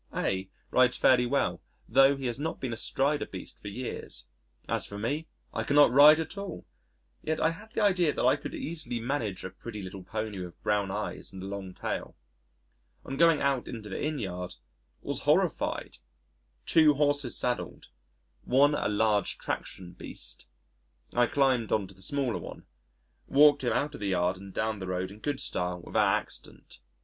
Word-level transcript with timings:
A 0.17 0.49
rides 0.71 0.97
fairly 0.97 1.27
well 1.27 1.61
tho' 1.87 2.15
he 2.17 2.25
has 2.25 2.39
not 2.39 2.59
been 2.59 2.73
astride 2.73 3.21
a 3.21 3.27
beast 3.27 3.59
for 3.61 3.67
years. 3.67 4.25
As 4.67 4.87
for 4.87 4.97
me, 4.97 5.27
I 5.53 5.61
cannot 5.63 5.91
ride 5.91 6.19
at 6.19 6.39
all! 6.39 6.65
Yet 7.21 7.39
I 7.39 7.51
had 7.51 7.71
the 7.75 7.81
idea 7.83 8.11
that 8.11 8.25
I 8.25 8.35
could 8.35 8.55
easily 8.55 8.99
manage 8.99 9.43
a 9.43 9.51
pretty 9.51 9.83
little 9.83 10.01
pony 10.03 10.39
with 10.39 10.59
brown 10.63 10.89
eyes 10.89 11.31
and 11.31 11.43
a 11.43 11.45
long 11.45 11.75
tail. 11.75 12.15
On 13.05 13.15
going 13.15 13.41
out 13.41 13.67
into 13.67 13.89
the 13.89 14.03
Inn 14.03 14.17
yard, 14.17 14.55
was 15.03 15.19
horrified 15.19 15.99
two 16.65 16.95
horses 16.95 17.37
saddled 17.37 17.89
one 18.43 18.73
a 18.73 18.89
large 18.89 19.37
traction 19.37 19.93
beast.... 19.93 20.47
I 21.13 21.27
climbed 21.27 21.71
on 21.71 21.85
to 21.85 21.93
the 21.93 22.01
smaller 22.01 22.39
one, 22.39 22.65
walked 23.27 23.63
him 23.63 23.73
out 23.73 23.93
of 23.93 23.99
the 24.01 24.07
yard 24.07 24.37
and 24.37 24.51
down 24.51 24.79
the 24.79 24.87
road 24.87 25.11
in 25.11 25.19
good 25.19 25.39
style 25.39 25.79
without 25.79 26.13
accident. 26.21 26.79